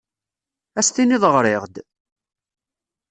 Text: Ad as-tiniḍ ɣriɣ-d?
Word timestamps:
Ad 0.79 0.79
as-tiniḍ 0.85 1.23
ɣriɣ-d? 1.33 1.75